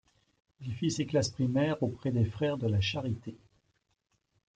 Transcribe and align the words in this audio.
Il 0.61 0.67
y 0.69 0.71
fit 0.71 0.89
ses 0.89 1.05
classes 1.05 1.29
primaires 1.29 1.83
auprès 1.83 2.09
des 2.09 2.25
Frères 2.25 2.57
de 2.57 2.65
la 2.65 2.81
charité. 2.81 3.37